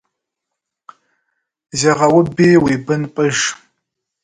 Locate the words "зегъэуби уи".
1.79-2.75